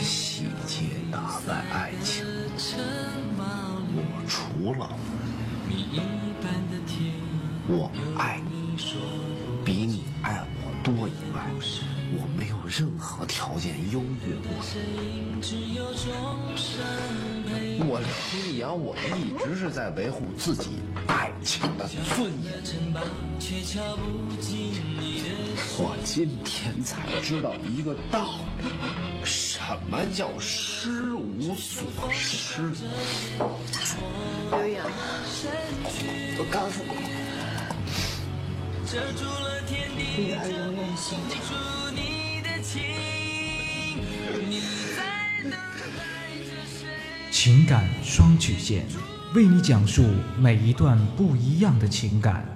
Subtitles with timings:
[0.00, 2.24] 细节打败爱情，
[3.96, 3.98] 我
[4.28, 4.82] 除了
[7.66, 8.76] 我爱你
[9.64, 10.53] 比你爱我
[10.84, 11.50] 多以外，
[12.12, 15.42] 我没有任何条件优越过你。
[17.86, 17.98] 我
[18.34, 20.72] 李阳，我一直是在维护自己
[21.06, 22.52] 爱情的尊严。
[25.78, 28.66] 我今天才知道一个道理，
[29.24, 29.58] 什
[29.90, 31.82] 么叫失无所
[32.12, 32.70] 失。
[34.50, 34.86] 刘洋，
[36.36, 36.92] 我告诉你，
[38.94, 41.52] 遮住了天地，这无形记住
[41.90, 42.80] 你的情，
[44.48, 44.60] 你
[44.96, 46.86] 在等待着谁？
[47.32, 48.86] 情感双曲线，
[49.34, 50.04] 为你讲述
[50.38, 52.46] 每一段不一样的情感。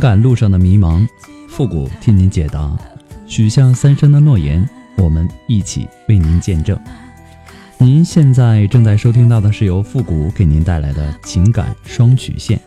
[0.00, 1.06] 感路上的迷茫，
[1.46, 2.74] 复古替您解答。
[3.26, 6.76] 许下三生的诺言，我们一起为您见证。
[7.78, 12.58] 您现在正在收听到的是由复古给您带来的情感双曲线，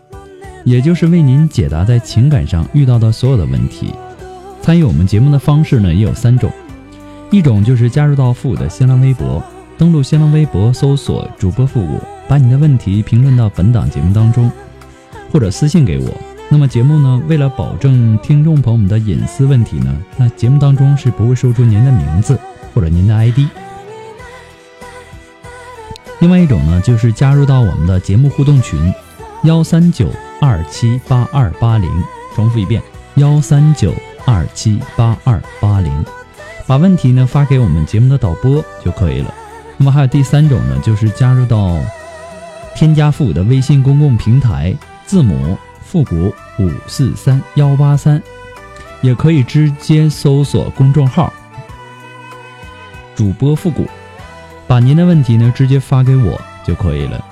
[0.64, 3.94] 也就是为您解答在情感上遇到的所有的问题。
[4.62, 6.52] 参与我们节目的方式呢，也有三种，
[7.32, 9.44] 一种就是加入到复古的新浪微博，
[9.78, 14.50] 登录新浪微博搜索主播复古，把你的问题评论到本档节目当中，
[15.32, 16.33] 或者私信给我。
[16.53, 22.40] 那么节目呢，为了保证听众朋友们的隐私问题呢，那节目当中是不会说出您的名字
[22.72, 23.40] 或者您的 ID。
[26.19, 28.94] 另外一种呢，就是加入到我们的节目互动群，
[29.46, 30.08] 幺三九
[30.40, 31.90] 二七八二八零，
[32.36, 32.80] 重复一遍，
[33.16, 33.92] 幺三九
[34.24, 36.06] 二七八二八零，
[36.68, 39.34] 把问题呢发给我们节目的导播就可以了。
[39.78, 41.80] 那么还有第三种呢，就是加入到
[42.75, 44.72] 添加复古的微信公共平台，
[45.08, 45.58] 字母
[45.94, 46.34] 复古。
[46.58, 48.20] 五四三幺八三，
[49.04, 51.31] 也可以直接搜索公众号
[53.16, 53.88] “主播复古”，
[54.68, 57.24] 把您的问题呢直接发给我就可以了。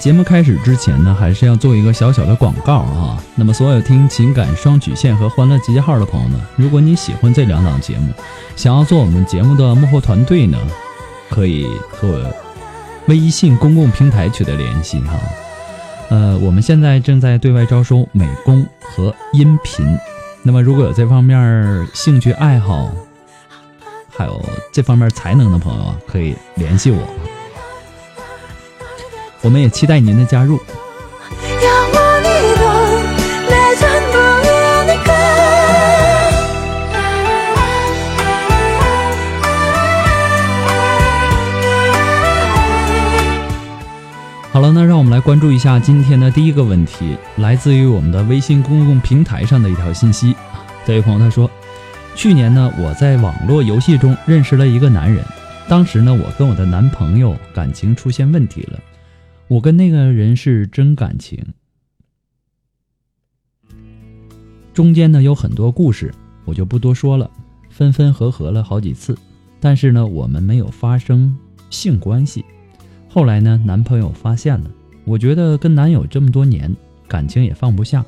[0.00, 3.22] 节目开始之前呢，还是要做一个小小的广告啊。
[3.34, 8.10] 那么，所有听情感双曲线和欢乐集结号的朋友呢，如果你喜欢这两档节目，
[8.56, 10.56] 想要做我们节目的幕后团队呢，
[11.28, 12.34] 可以和我
[13.08, 15.20] 微信公共平台取得联系哈。
[16.08, 19.86] 呃，我们现在正在对外招收美工和音频。
[20.42, 22.90] 那么，如果有这方面兴趣爱好，
[24.08, 24.42] 还有
[24.72, 27.29] 这方面才能的朋友啊，可以联系我。
[29.42, 30.60] 我们也期待您的加入。
[44.52, 50.34] 好了，那让我们来关注一下今天的第一个问题，来自于我们的微信公共平台上的一条信息。
[50.84, 51.48] 这位朋友他说
[52.16, 55.24] ：“去年呢，我在网络游戏中认识了一个男人，
[55.68, 58.78] 当时呢，我跟我的男朋友感情出现问题了。”
[59.50, 61.44] 我跟那个人是真感情。
[64.72, 66.14] 中间呢有很多故事，
[66.44, 67.28] 我就不多说了。
[67.68, 69.18] 分分合合了好几次，
[69.58, 71.36] 但是呢，我们没有发生
[71.68, 72.44] 性关系。
[73.08, 74.70] 后来呢，男朋友发现了，
[75.04, 76.72] 我觉得跟男友这么多年，
[77.08, 78.04] 感情也放不下，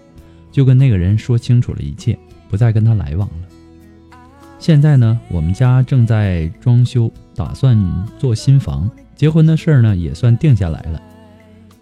[0.53, 2.17] 就跟那个人说清楚了一切，
[2.49, 4.19] 不再跟他来往了。
[4.61, 7.77] 现在呢，我们家正在装修，打算
[8.17, 11.03] 做新房，结婚的事儿呢也算定下来了。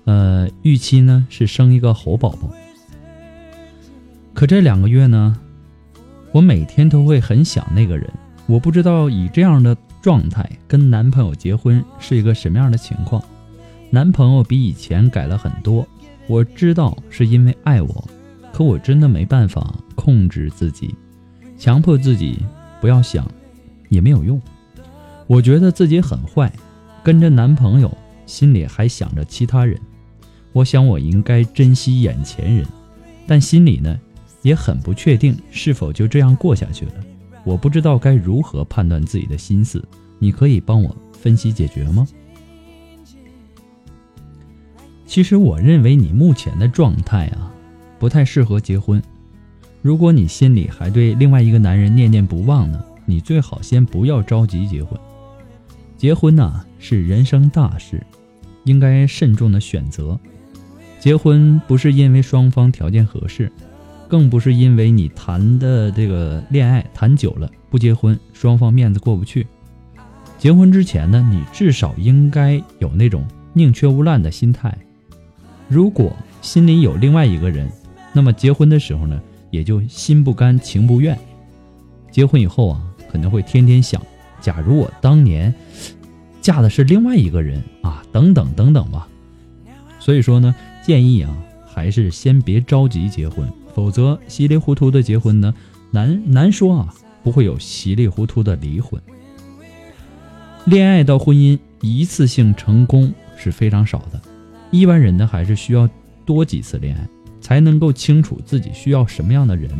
[0.04, 2.50] 呃，预期呢是生一个猴宝宝。
[4.34, 5.36] 可这两个月呢？
[6.32, 8.08] 我每天都会很想那个人，
[8.46, 13.20] 我不知道以这样的状态跟男朋友结婚是一个什么样的情况。
[13.90, 15.84] 男朋友比以前改了很多，
[16.28, 18.08] 我知道是因为爱我，
[18.52, 20.94] 可我真的没办法控制自己，
[21.58, 22.38] 强迫自己
[22.80, 23.28] 不要想，
[23.88, 24.40] 也没有用。
[25.26, 26.52] 我觉得自己很坏，
[27.02, 27.92] 跟着男朋友，
[28.24, 29.76] 心里还想着其他人。
[30.52, 32.66] 我想我应该珍惜眼前人，
[33.26, 33.98] 但心里呢？
[34.42, 36.94] 也很不确定是否就这样过下去了，
[37.44, 39.86] 我不知道该如何判断自己的心思，
[40.18, 42.08] 你可以帮我分析解决吗？
[45.04, 47.52] 其实我认为你目前的状态啊，
[47.98, 49.02] 不太适合结婚。
[49.82, 54.98] 如果你心里还对另外一个男人念念不忘呢，你最好先不要着急结婚。
[55.98, 58.02] 结婚呢是人生大事，
[58.64, 60.18] 应该慎重的选择。
[60.98, 63.50] 结婚不是因为双方条件合适。
[64.08, 69.46] 更不是因为你谈的这个恋爱谈久了不结婚，双方面子过不去。
[70.36, 74.76] 结婚之前呢，你至少应该有那种宁缺毋滥的心态。
[75.68, 77.70] 如果心里有另外一个人，
[78.12, 79.22] 那么结婚的时候呢，
[79.52, 81.16] 也就心不甘情不愿。
[82.10, 82.82] 结婚以后啊，
[83.12, 84.02] 可能会天天想，
[84.40, 85.54] 假如我当年
[86.40, 89.06] 嫁的是另外一个人啊，等等等等吧。
[89.98, 90.54] 所以说呢，
[90.84, 93.48] 建议啊，还是先别着急结婚。
[93.74, 95.54] 否则，稀里糊涂的结婚呢，
[95.90, 99.00] 难难说啊，不会有稀里糊涂的离婚。
[100.64, 104.20] 恋爱到婚姻一次性成功是非常少的，
[104.70, 105.88] 一般人呢还是需要
[106.26, 107.08] 多几次恋爱，
[107.40, 109.70] 才能够清楚自己需要什么样的人。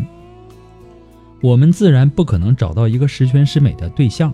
[1.43, 4.33] 我们自然不可能找到一个十全十美的对象，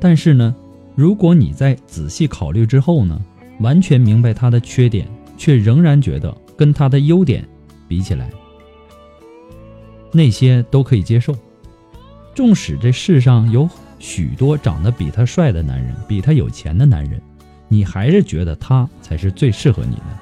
[0.00, 0.54] 但是呢，
[0.96, 3.20] 如果你在仔细考虑之后呢，
[3.60, 5.06] 完全明白他的缺点，
[5.36, 7.46] 却仍然觉得跟他的优点
[7.86, 8.30] 比起来。
[10.10, 11.36] 那些都可以接受，
[12.34, 17.20] 纵使这世上有许多长得比他帅的男人，比他有钱的男人，
[17.68, 20.18] 你还是觉得他才是最适合你的。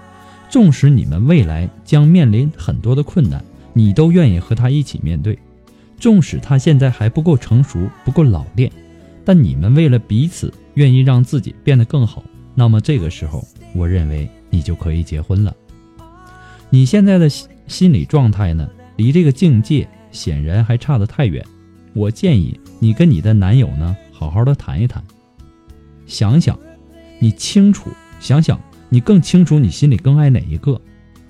[0.51, 5.39] 纵使你们未来将面临很多的困难，你都愿意和他一起面对。
[5.97, 8.71] 纵使他现在还不够成熟，不够老练，
[9.25, 12.23] 但你们为了彼此，愿意让自己变得更好，
[12.55, 15.55] 那么这个时候，我认为你就可以结婚了。
[16.71, 18.69] 你现在的心心理状态呢？
[18.97, 21.45] 离这个境界显然还差得太远，
[21.95, 25.03] 我建议你跟你的男友呢好好的谈一谈，
[26.07, 26.57] 想想，
[27.19, 30.81] 你清楚，想想你更清楚你心里更爱哪一个，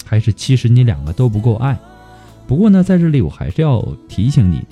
[0.05, 1.79] 还是其实你两个都不够爱。
[2.47, 4.63] 不过呢，在这里我还是要提醒你，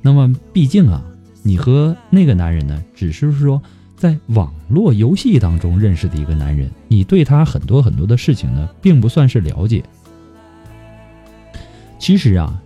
[0.00, 1.02] 那么毕竟啊，
[1.46, 3.62] 你和那个男人呢，只是说
[3.96, 9.84] 在网络游戏当中认识的一个男人，你对他很多很多的事情呢，并不算是了解。
[12.00, 12.60] 其实啊，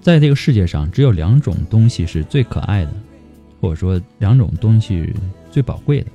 [0.00, 2.92] 在这个世界上，只有两种东西是最可爱的，
[3.60, 5.12] 或者说两种东西
[5.50, 6.06] 最宝贵的，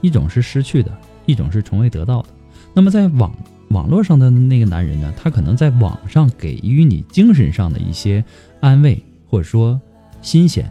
[0.00, 0.90] 一种是失去的，
[1.26, 2.28] 一种是从未得到的。
[2.72, 3.30] 那么在网
[3.68, 8.24] 网络上的那个男人呢，他可能在网上给予你精神上的一些
[8.60, 9.78] 安慰，或者说
[10.22, 10.66] 新鲜、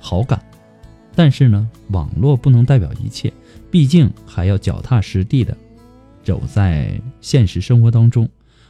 [0.00, 0.42] 好感，
[1.14, 3.32] 但是呢，网络不能代表一切，
[3.70, 5.56] 毕竟还要脚踏实地的
[6.24, 8.28] 走在现实生活当中。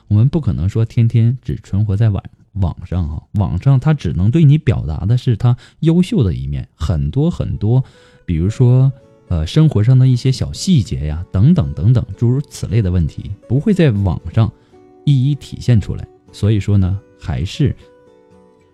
[0.08, 2.22] 我们不可能说天天只存活在网
[2.54, 7.84] 网上啊，网上他只能对你表达的是他优秀的一面，很多很多，
[8.26, 8.92] 比如说
[9.28, 14.52] 呃生活上的一些小细节呀，等等等等，诸如此类的问题，不会在网上
[15.04, 16.04] 一一体现出来。
[16.32, 17.74] 所以说呢，还是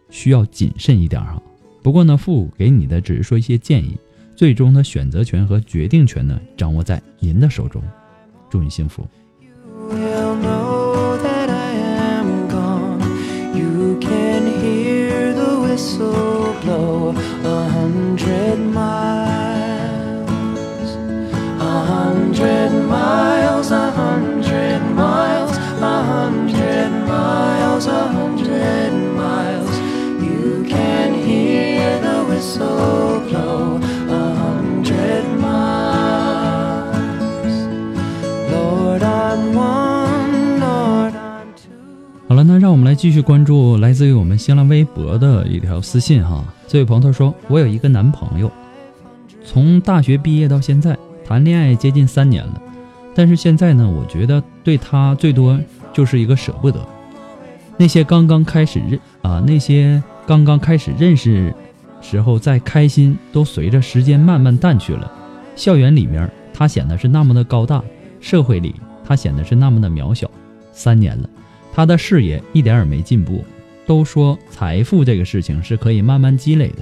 [0.08, 1.42] 需要谨慎一点哈。
[1.86, 3.96] 不过呢，父母给你的只是说一些建议，
[4.34, 7.80] 最终的选择权和决定权呢，掌握在您的手中。
[8.50, 9.06] 祝你幸福。
[42.96, 48.50] 继续关注来自于我们新浪微博的一条私信哈，这位朋友他说：“我有一个男朋友，
[49.44, 52.62] 从大学毕业到现在谈恋爱接近三年了，
[53.14, 55.60] 但是现在呢，我觉得对他最多
[55.92, 56.80] 就是一个舍不得。
[57.76, 61.54] 那些刚刚开始认啊，那些刚刚开始认识
[62.00, 65.12] 时候再开心，都随着时间慢慢淡去了。
[65.54, 67.84] 校园里面他显得是那么的高大，
[68.20, 68.74] 社会里
[69.06, 70.30] 他显得是那么的渺小。
[70.72, 71.28] 三年了。”
[71.76, 73.44] 他的事业一点也没进步，
[73.84, 76.78] 都说财富这个事情是可以慢慢积累的，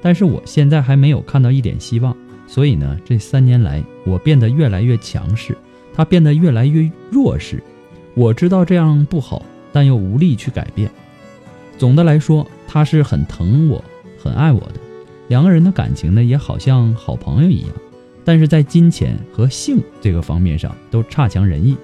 [0.00, 2.16] 但是我现在还没有看到一点希望。
[2.46, 5.54] 所以呢，这三年来我变得越来越强势，
[5.92, 7.62] 他变得越来越弱势。
[8.14, 10.90] 我知道这样不好，但又无力去改变。
[11.76, 13.84] 总的来说，他是很疼我，
[14.18, 14.80] 很爱我的，
[15.28, 17.70] 两个人的感情呢也好像好朋友一样，
[18.24, 21.76] 但是在金钱和性这个方面上都差强人意。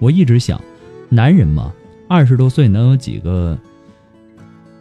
[0.00, 0.60] 我一直想，
[1.08, 1.72] 男人嘛。
[2.12, 3.56] 二十多岁能有几个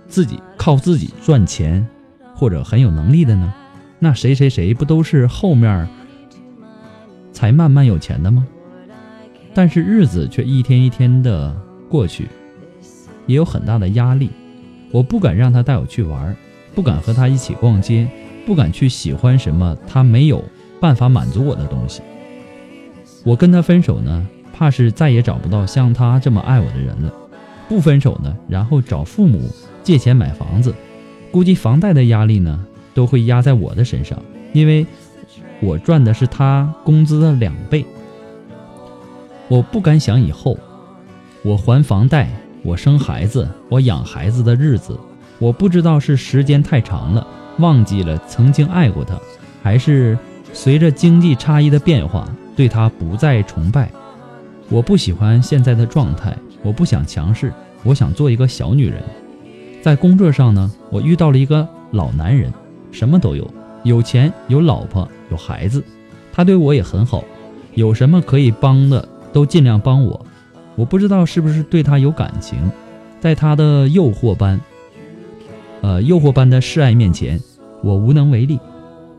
[0.08, 1.88] 自己靠自己赚钱，
[2.34, 3.54] 或者很有能力的呢？
[4.00, 5.88] 那谁谁谁不都是后面
[7.32, 8.48] 才慢慢有钱的吗？
[9.54, 11.56] 但是日子却一天一天的
[11.88, 12.28] 过去，
[13.28, 14.32] 也有很大的压力。
[14.90, 16.36] 我不敢让他带我去玩，
[16.74, 18.10] 不敢和他一起逛街，
[18.44, 20.44] 不敢去喜欢什么他没有
[20.82, 22.02] 办法满足我的东西。
[23.24, 24.28] 我跟他分手呢？
[24.52, 27.14] 怕是再也找不到像他这么爱我的人了。
[27.70, 29.40] 不分手呢，然后找父母
[29.84, 30.74] 借钱买房子，
[31.32, 34.20] 估计房贷的压力呢都会压在我的身上，
[34.52, 34.86] 因为
[35.62, 37.86] 我赚的是他工资的两倍。
[39.48, 40.58] 我不敢想以后，
[41.44, 42.30] 我还房贷，
[42.64, 45.00] 我生孩子，我养孩子的日子，
[45.38, 47.26] 我不知道是时间太长了，
[47.60, 49.16] 忘记了曾经爱过他，
[49.62, 50.18] 还是
[50.54, 53.90] 随着经济差异的变化，对他不再崇拜。
[54.70, 59.02] 我不喜欢现在的状态，我不想强势，我想做一个小女人。
[59.82, 62.52] 在工作上呢，我遇到了一个老男人，
[62.92, 63.50] 什么都有，
[63.84, 65.84] 有钱，有老婆，有孩子，
[66.34, 67.24] 他对我也很好，
[67.76, 70.26] 有什么可以帮的都尽量帮我。
[70.76, 72.58] 我不知道是不是对他有感情，
[73.20, 74.60] 在他的诱惑般，
[75.82, 77.40] 呃，诱惑般的示爱面前，
[77.82, 78.60] 我无能为力。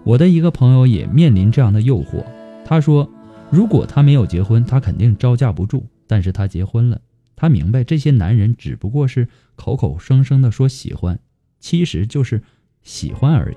[0.05, 2.25] 我的一个朋友也面临这样的诱惑，
[2.65, 3.09] 他说。
[3.53, 5.85] 如果他没有结婚，他肯定招架不住。
[6.07, 7.01] 但是他结婚了，
[7.41, 11.19] 他明白这些男人只不过是口口声声的说喜欢，
[11.59, 12.43] 其实就是
[12.83, 13.57] 喜欢而已，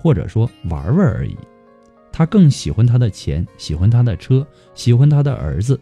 [0.00, 1.36] 或者说玩玩而已。
[2.10, 5.78] 他更喜欢他的钱，喜欢他的车，喜欢他的儿子。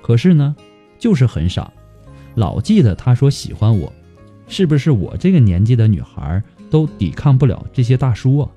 [0.00, 0.54] 可是呢，
[1.00, 1.68] 就是很傻，
[2.36, 3.92] 老记得他说喜欢我。
[4.46, 8.48] 是不是我这个年纪的女孩都抵抗不了这些大叔啊？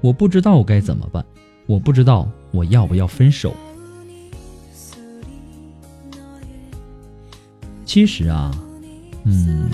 [0.00, 1.22] 我不知道该怎么办，
[1.66, 2.26] 我不知道。
[2.50, 3.54] 我要不要分手？
[7.94, 8.50] 其实啊，
[9.22, 9.70] 嗯，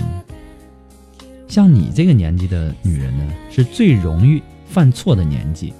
[1.47, 5.73] 像你这个年纪的女人呢，是最容易犯错的年纪。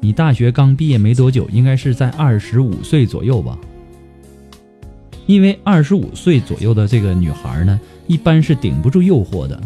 [0.00, 3.56] 你大学刚毕业没多久，应该是在二十五岁左右吧？
[5.26, 9.62] 因为二十五岁左右的这个女孩呢，一般是顶不住诱惑的，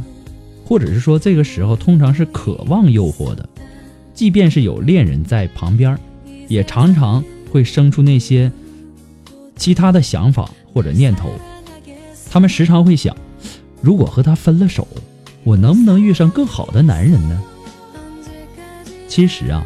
[0.66, 3.48] 或者是说这个时候通常是渴望诱惑的，
[4.12, 5.98] 即便是有恋人在旁边。
[6.46, 8.52] 也常常会生出那些
[9.56, 11.30] 其他的想法或者念头，
[12.30, 13.16] 他们时常会想：
[13.80, 14.86] 如果和他分了手，
[15.44, 17.42] 我能不能遇上更好的男人呢？
[19.08, 19.64] 其实啊，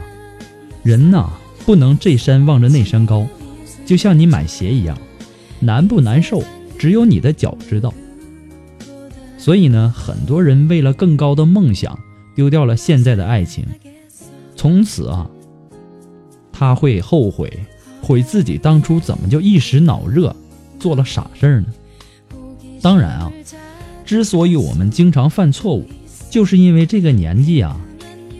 [0.82, 1.30] 人呐
[1.66, 3.26] 不能这山望着那山高，
[3.84, 4.96] 就像你买鞋一样，
[5.60, 6.42] 难不难受，
[6.78, 7.92] 只有你的脚知道。
[9.36, 11.98] 所以呢，很多人为了更高的梦想，
[12.36, 13.66] 丢掉了现在的爱情，
[14.54, 15.28] 从此啊。
[16.52, 17.50] 他会后悔，
[18.00, 20.36] 悔自己当初怎么就一时脑热，
[20.78, 21.66] 做了傻事儿呢？
[22.82, 23.32] 当然啊，
[24.04, 25.88] 之所以我们经常犯错误，
[26.28, 27.80] 就是因为这个年纪啊，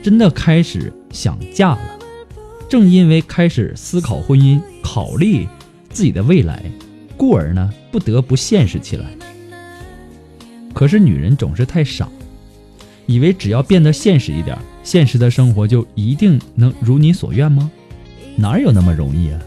[0.02, 1.80] 真的开始想嫁了。
[2.68, 5.46] 正因为开始思考婚姻，考虑
[5.90, 6.62] 自己的未来，
[7.16, 9.06] 故而呢，不得不现实起来。
[10.74, 12.08] 可是女人总是太傻，
[13.06, 17.70] 以为只要变得现实一点，现实的生活就一定能如你所愿吗？
[18.34, 19.40] 哪有那么容易啊？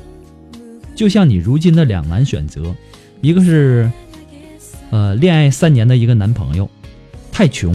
[0.95, 2.73] 就像你如今的两难选择，
[3.21, 3.91] 一个是，
[4.95, 6.69] 呃，恋爱三年的一个男朋友，
[7.29, 7.73] 太穷；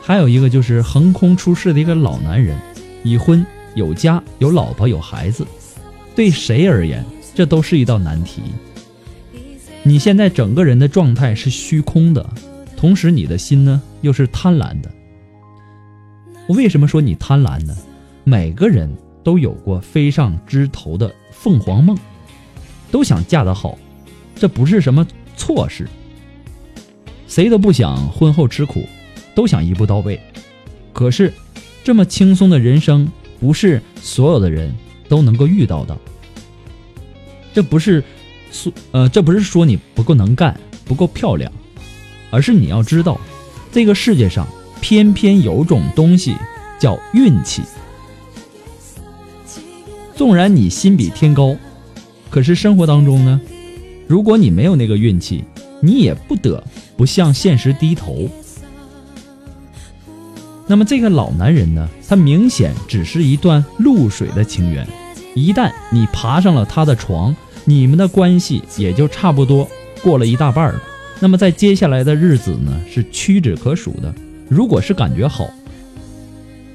[0.00, 2.56] 还有一个就是横空出世的一个老男人，
[3.02, 5.44] 已婚有家有老婆有孩子。
[6.14, 7.04] 对谁而言，
[7.34, 8.40] 这都是一道难题。
[9.82, 12.24] 你现在整个人的状态是虚空的，
[12.76, 14.88] 同时你的心呢又是贪婪的。
[16.46, 17.76] 我为什么说你贪婪呢？
[18.22, 18.88] 每个人。
[19.24, 21.98] 都有过飞上枝头的凤凰梦，
[22.90, 23.76] 都想嫁得好，
[24.34, 25.86] 这不是什么错事。
[27.28, 28.88] 谁都不想婚后吃苦，
[29.34, 30.18] 都想一步到位。
[30.92, 31.32] 可是，
[31.84, 33.08] 这么轻松的人生，
[33.38, 34.74] 不是所有的人
[35.08, 35.96] 都能够遇到的。
[37.52, 38.02] 这不是
[38.50, 41.52] 说，呃，这不是说你不够能干、不够漂亮，
[42.30, 43.20] 而是你要知道，
[43.70, 44.48] 这个世界上
[44.80, 46.34] 偏偏有种东西
[46.80, 47.62] 叫运气。
[50.16, 51.56] 纵然你心比天高，
[52.30, 53.40] 可是生活当中呢，
[54.08, 55.44] 如果你没有那个运气，
[55.80, 56.62] 你也不得
[56.96, 58.28] 不向现实低头。
[60.66, 64.86] 那么这个老男人呢，他明显只是一段露水的情缘，
[65.34, 69.66] 一旦你爬上了他的床，你们的关系也就差不多
[70.02, 70.82] 过了一大半了。
[71.20, 74.14] 那么在接下来的日子呢，是屈指可数的。
[74.48, 75.48] 如果是感觉好，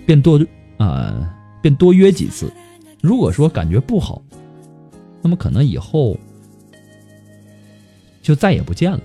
[0.06, 0.44] 便多
[0.78, 1.14] 啊，
[1.62, 2.52] 便多约几次。
[3.00, 4.22] 如果说感觉不好，
[5.22, 6.18] 那么可能以后
[8.24, 9.00] 就再也不见了。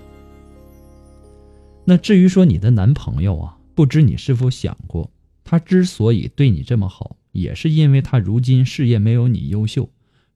[1.85, 5.11] 那至于说你的男朋友啊，不知你是否想过，
[5.43, 9.87] 他之所以对你这么好，也是因为他如今事业没有你优秀。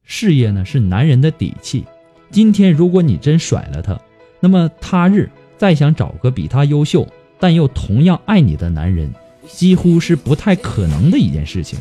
[0.03, 1.85] 事业呢是男人的底气。
[2.29, 3.99] 今天如果你真甩了他，
[4.39, 7.07] 那么他日再想找个比他优秀
[7.39, 9.13] 但又同样爱你的男人，
[9.47, 11.79] 几乎是不太可能的一件事情。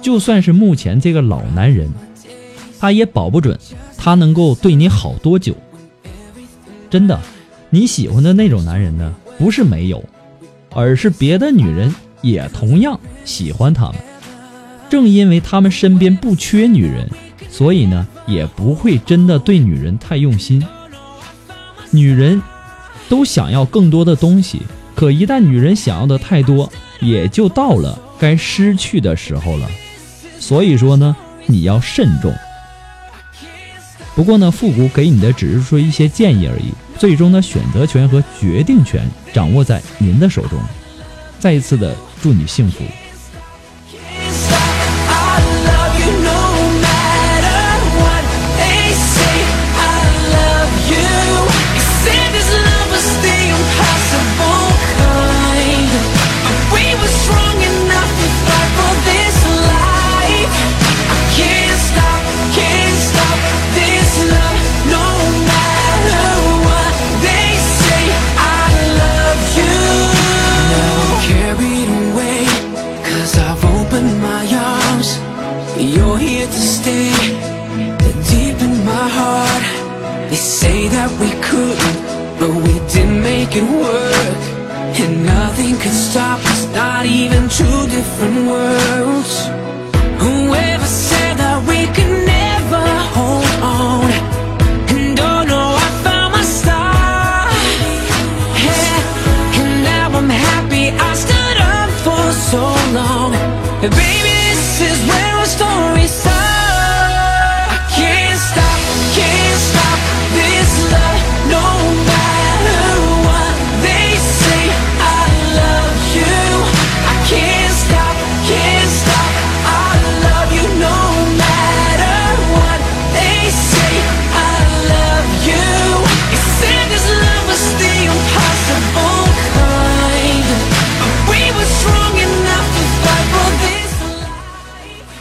[0.00, 1.90] 就算是目前这个老男人，
[2.78, 3.58] 他也保不准
[3.98, 5.56] 他能够对你好多久。
[6.94, 7.20] 真的，
[7.70, 10.04] 你喜欢的那种男人呢，不是没有，
[10.70, 13.96] 而是别的女人也同样喜欢他们。
[14.88, 17.10] 正因为他们身边不缺女人，
[17.50, 20.64] 所以呢，也不会真的对女人太用心。
[21.90, 22.40] 女人
[23.08, 24.62] 都想要更多的东西，
[24.94, 29.68] 可一旦女人想要的太多，也就到了该失去的时候了。
[30.38, 32.32] 所以说呢，你要慎重。
[34.14, 40.58] 不过呢，复古给你的只是说一些建议而已，最终的选择权和决定权掌握在您的手中。
[41.38, 42.84] 再一次的祝你幸福。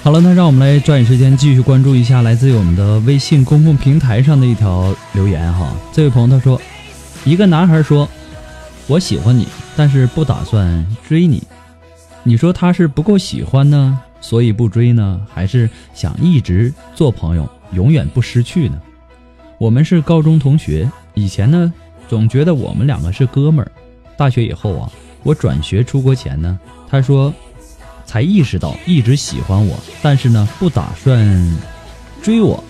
[0.03, 5.73] 好了，那让我们来抓紧时间继续关注一下来自于我们的微信公共平台上的一条留言哈。
[5.93, 6.59] 这位朋友他说，
[7.23, 8.05] 一个男孩说
[8.85, 11.41] ：“我喜欢你，但是不打算追你。”
[12.21, 18.77] 你说他是不够喜欢呢，所以不追呢，还是想一直做朋友，永远不失去呢？
[19.57, 21.73] 我们是高中同学，以前呢
[22.09, 23.71] 总觉得我们两个是哥们儿。
[24.17, 24.91] 大学以后啊，
[25.23, 27.33] 我转学出国前呢，他说。
[28.13, 31.57] 才意识到一直喜欢我，但是呢不打算
[32.21, 32.63] 追我。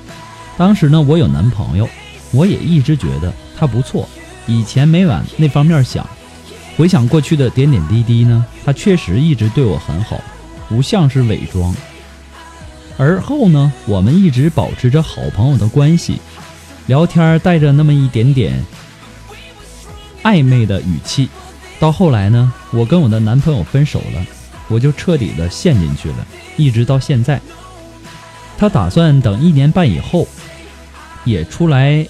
[0.58, 1.90] 当时呢我有男朋友，
[2.32, 4.08] 我也一直觉得他不错。
[4.48, 6.08] 以前没往那方面想，
[6.78, 10.18] 回想过去的点点滴滴呢，他确实一直对我很好，
[10.70, 11.76] 不像是伪装。
[12.98, 16.22] 而后呢，我们一直保持着好朋友的关系，
[16.88, 18.64] 聊天带着那么一点点
[20.24, 21.28] 暧昧的语气。
[21.82, 24.26] 到后来呢，我跟我的男朋友分手了。
[24.70, 27.42] 我就彻底的陷进去了，一直到现在。
[28.58, 30.28] 他打算等一年半以后，
[31.26, 32.08] 也出来，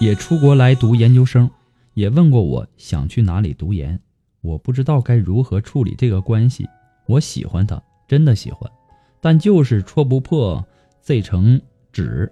[0.00, 1.50] 也出国来读研究生，
[1.94, 3.98] 也问过我想去哪里读研。
[4.40, 6.68] 我不知道该如何处理这个关系。
[7.06, 8.70] 我喜欢他，真的喜欢，
[9.20, 10.64] 但就是戳不破
[11.02, 11.60] 这层
[11.92, 12.30] 纸。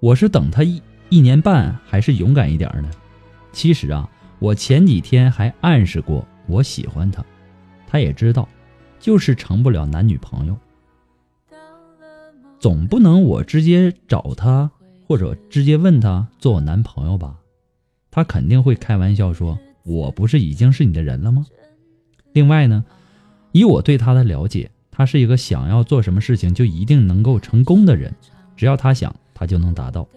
[0.00, 2.90] 我是等他一一年半，还是勇敢一点呢？
[3.52, 7.24] 其实啊，我前几天还暗示过我喜欢他，
[7.92, 8.48] 他也知道，
[8.98, 10.56] 就是成不了男女朋友。
[12.58, 14.70] 总不能我直接找他，
[15.06, 17.36] 或者直接问他做我男朋友吧？
[18.10, 21.44] 他肯定会开玩笑说：“我不是已经是你的人了吗？”
[22.32, 22.82] 另外呢，
[23.52, 28.14] 以我对他的了解，他是一个想要做什么事情就一定能够成功的人，
[28.56, 30.08] 只要他想，他就能达到。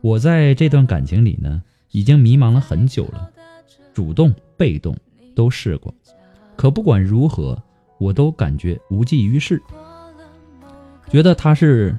[0.00, 3.30] 我在这段感情里呢，已经迷茫了很久了，
[3.92, 4.96] 主动、被动
[5.34, 5.94] 都试过，
[6.56, 7.60] 可不管如何，
[7.98, 9.62] 我都感觉无济于事。
[11.08, 11.96] 觉得他是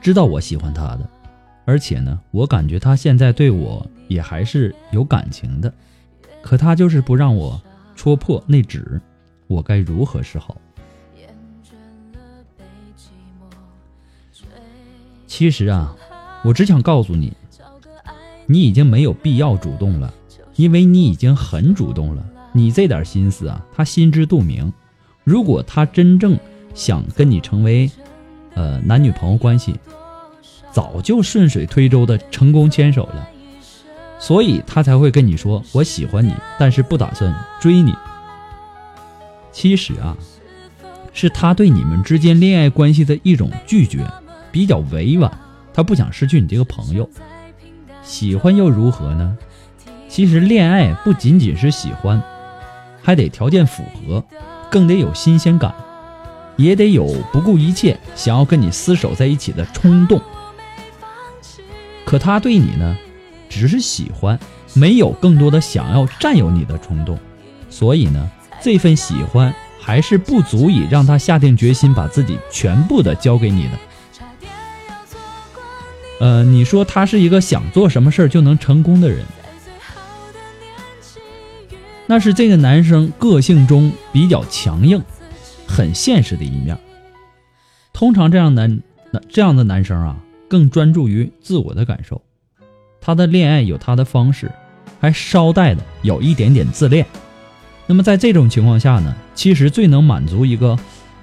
[0.00, 1.08] 知道我喜欢他的，
[1.64, 5.72] 而且呢，我感觉他现在对我也还是有感情的，
[6.42, 7.60] 可他就是不让我
[7.96, 9.00] 戳破那纸，
[9.46, 10.56] 我该如何是好？
[15.26, 15.94] 其实啊。
[16.44, 17.32] 我只想告诉你，
[18.46, 20.14] 你已经没有必要主动了，
[20.54, 22.24] 因为你已经很主动了。
[22.58, 24.72] 你这点心思啊，他心知肚明。
[25.22, 26.36] 如果他真正
[26.74, 27.88] 想跟你成为，
[28.54, 29.76] 呃，男女朋友关系，
[30.72, 33.28] 早就顺水推舟的成功牵手了。
[34.18, 37.94] 所以他才会跟你说我喜欢你，但是不打算追你。
[39.52, 40.16] 其实啊，
[41.12, 44.04] 是他对你们之间恋爱关系的一种拒绝，
[44.50, 45.30] 比较委婉。
[45.72, 47.08] 他不想失去你这个朋友，
[48.02, 49.38] 喜欢又如何呢？
[50.08, 52.20] 其实恋爱不仅仅是喜欢，
[53.08, 54.22] 还得条件符合，
[54.70, 55.74] 更得有新鲜感，
[56.58, 60.20] 也得有不顾一切想要跟你厮守在一起的冲动。
[62.04, 62.98] 可他对你呢，
[63.48, 64.38] 只是喜欢，
[64.74, 67.18] 没有更多的想要占有你的冲动，
[67.70, 73.70] 所以呢，这份喜欢还是不足以让他下定决心把自己全部的交给你的。
[76.20, 79.24] 呃，你说他是一个想做什么事儿就能成功的人，
[82.10, 85.00] 那是这个男生个性中比较强硬、
[85.66, 86.76] 很现实的一面。
[87.92, 88.80] 通常这样男、
[89.28, 90.16] 这样的男生啊，
[90.48, 92.22] 更专注于自我的感受。
[92.98, 94.50] 他的恋爱有他的方式，
[94.98, 97.04] 还捎带的有一点点自恋。
[97.86, 100.78] 那么在这种情况下呢，其实最能满足一个，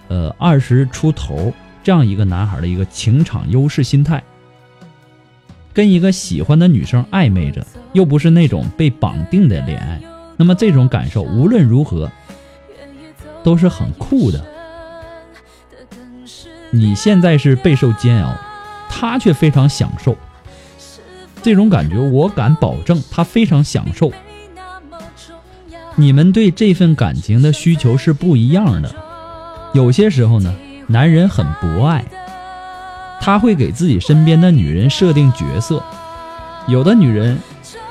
[0.07, 1.51] 呃，二十出头
[1.83, 4.23] 这样一个男孩的一个情场优势心态。
[5.73, 9.99] 跟一个喜欢的女生暧昧着，又不是那种被绑定的恋爱，
[10.37, 12.11] 那么这种感受无论如何
[13.43, 14.43] 都是很酷的。
[16.71, 18.35] 你现在是备受煎熬，
[18.89, 20.17] 他却非常享受
[21.41, 24.11] 这种感觉，我敢保证他非常享受。
[25.95, 28.93] 你们对这份感情的需求是不一样的，
[29.73, 30.53] 有些时候呢，
[30.87, 32.03] 男人很博爱。
[33.21, 35.81] 他会给自己身边的女人设定角色，
[36.67, 37.39] 有的女人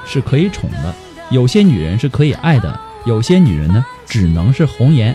[0.05, 0.95] 是可以宠的，
[1.31, 5.15] 有些女人是可以爱的，有些女人呢只能是红颜。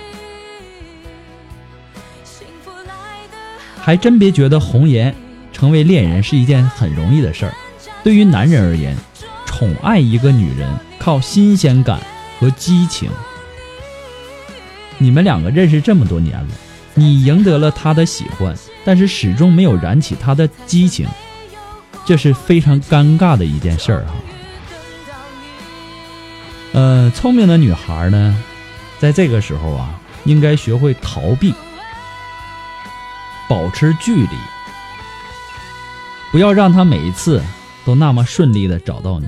[3.81, 5.15] 还真别觉得红颜
[5.51, 7.53] 成为恋人是一件很容易的事儿。
[8.03, 8.95] 对于男人而言，
[9.45, 10.69] 宠爱一个女人
[10.99, 11.99] 靠新鲜感
[12.39, 13.09] 和激情。
[14.97, 16.47] 你们两个认识这么多年了，
[16.93, 18.55] 你赢得了他的喜欢。
[18.85, 21.07] 但是始终没有燃起他的激情，
[22.05, 24.13] 这是非常尴尬的一件事儿哈。
[26.73, 28.43] 呃，聪明的女孩呢，
[28.99, 31.53] 在这个时候啊，应该学会逃避，
[33.47, 34.37] 保持距离，
[36.31, 37.41] 不要让他每一次
[37.85, 39.27] 都那么顺利的找到你。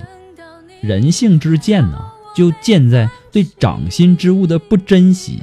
[0.81, 1.99] 人性之贱呢，
[2.35, 5.41] 就贱在对掌心之物的不珍惜。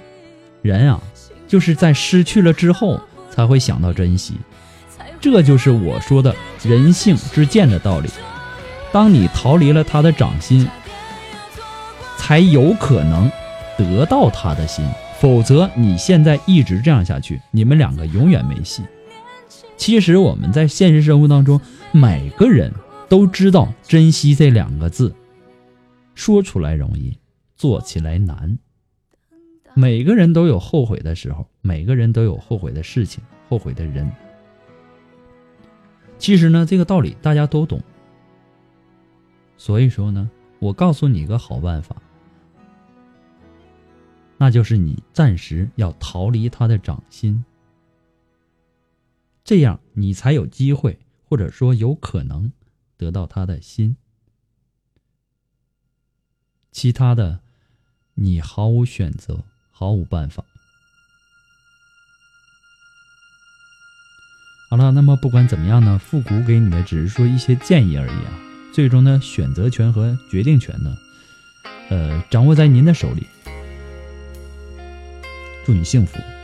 [0.63, 1.01] 人啊，
[1.47, 3.01] 就是在失去了之后。
[3.31, 4.35] 才会想到珍惜，
[5.21, 6.35] 这就是我说的
[6.65, 8.11] 人性之贱的道理。
[8.91, 10.69] 当你逃离了他的掌心，
[12.19, 13.31] 才有可能
[13.79, 14.85] 得到他的心。
[15.19, 18.83] 否则，你现在一直这样下去，你们两个永远没戏。
[19.77, 22.73] 其实我们在现实生活当中，每个人
[23.09, 25.15] 都知道“珍惜”这两个字，
[26.15, 27.17] 说出来容易，
[27.57, 28.59] 做起来难。
[29.75, 34.09] 每个人都有后悔的时候，每个人都有后悔的事情，后悔的人。
[36.19, 37.81] 其实呢，这个道理大家都懂。
[39.57, 41.97] 所以说呢，我告诉你一个好办法，
[44.39, 47.45] 那就是你暂时要逃离他的掌心，
[49.45, 50.99] 这样你才有机会，
[51.29, 52.51] 或者说有可能
[52.97, 53.97] 得到他的心。
[56.73, 57.41] 其他的，
[58.15, 59.45] 你毫无选择。
[59.71, 60.45] 毫无办法。
[64.69, 68.41] 好了，那么不管怎么样呢，复古给你的只是说一些建议而已啊。
[68.75, 70.97] 最终呢选择权和决定权呢，
[71.91, 73.25] 呃，掌握在您的手里。
[75.69, 76.38] 祝你幸福。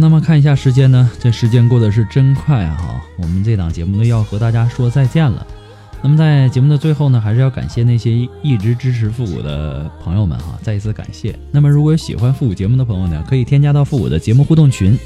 [0.00, 2.74] 那么看一下时间呢，这时间过得是真快啊！
[2.80, 5.46] 哈，我们这档节目呢要和大家说再见了。
[6.02, 11.38] 那么在节目的最后呢，还是要感谢那些一直支持复古的朋友们哈，再一次感谢。
[11.52, 14.98] 那么如果喜欢复古节目的朋友呢，可以添加到复古的节目互动群，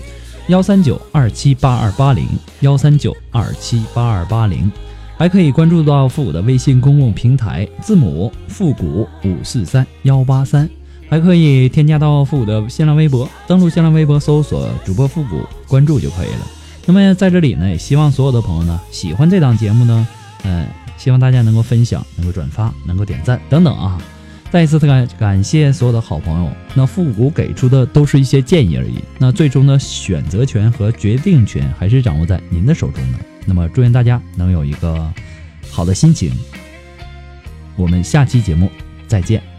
[0.46, 2.28] 幺三九二七八二八零
[2.60, 4.70] 幺三九二七八二八零，
[5.18, 10.70] 还可以关注到复古的微信公共平台，字母复古五四三幺八三。
[11.14, 16.40] 还可以添加到复古的新浪微博，登录新浪微博搜索主播复古，关注就可以了。
[16.86, 20.08] 那么在这里呢，也希望所有的朋友呢，喜欢这档节目呢，
[20.42, 23.96] 嗯、希望大家能够分享、能够转发、能够点赞等等啊。
[24.50, 26.50] 再一次感感谢所有的好朋友。
[26.74, 33.18] 那复古给出的都是一些建议而已，那最终的，选择权和决定权还是掌握在您的手中的。
[33.46, 35.08] 那么祝愿大家能有一个
[35.70, 36.32] 好的心情。
[37.76, 38.68] 我们下期节目
[39.06, 39.53] 再见。